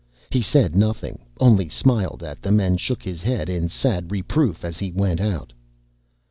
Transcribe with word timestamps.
He 0.31 0.41
said 0.41 0.75
nothing, 0.75 1.19
only 1.39 1.69
smiled 1.69 2.23
at 2.23 2.41
them 2.41 2.59
and 2.59 2.81
shook 2.81 3.03
his 3.03 3.21
head 3.21 3.49
in 3.49 3.69
sad 3.69 4.11
reproof 4.11 4.65
as 4.65 4.79
he 4.79 4.91
went 4.91 5.21
out. 5.21 5.53